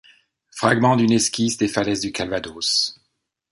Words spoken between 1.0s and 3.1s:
esquisse des falaises du Calvados.